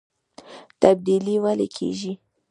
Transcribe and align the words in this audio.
تبدیلي 0.81 1.35
ولې 1.43 1.67
کیږي؟ 1.75 2.11